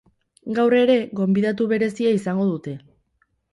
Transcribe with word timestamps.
Gaur 0.59 0.75
ere, 0.77 0.95
gonbidatu 1.19 1.69
berezia 1.75 2.17
izango 2.17 2.51
dute. 2.55 2.77